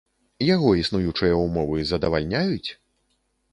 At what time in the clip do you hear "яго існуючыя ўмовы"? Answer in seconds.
0.45-1.85